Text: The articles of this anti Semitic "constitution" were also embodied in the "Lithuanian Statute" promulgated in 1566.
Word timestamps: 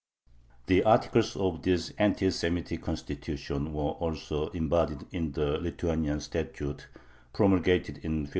The 0.65 0.83
articles 0.83 1.35
of 1.35 1.61
this 1.61 1.91
anti 1.99 2.31
Semitic 2.31 2.81
"constitution" 2.81 3.71
were 3.71 3.91
also 3.91 4.49
embodied 4.49 5.05
in 5.11 5.33
the 5.33 5.59
"Lithuanian 5.59 6.19
Statute" 6.21 6.87
promulgated 7.33 7.97
in 7.99 8.23
1566. 8.25 8.29